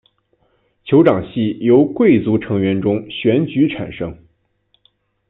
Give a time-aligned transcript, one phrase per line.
[0.83, 4.17] 酋长系由贵族成员中选举产生。